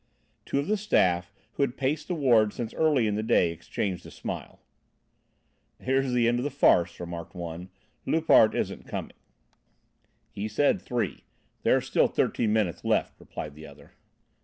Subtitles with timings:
[0.47, 4.03] Two of the staff who had paced the ward since early in the day exchanged
[4.03, 4.59] a smile.
[5.79, 7.69] "Here's the end of the farce," remarked one;
[8.07, 9.13] "Loupart isn't coming."
[10.31, 11.23] "He said three;
[11.61, 13.91] there are still thirteen minutes left," replied the other.